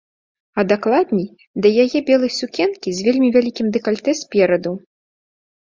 А 0.61 0.63
дакладней, 0.71 1.29
да 1.65 1.73
яе 1.85 1.99
белай 2.09 2.33
сукенкі 2.39 2.89
з 3.01 3.09
вельмі 3.09 3.29
вялікім 3.37 3.67
дэкальтэ 3.79 4.11
спераду. 4.23 4.71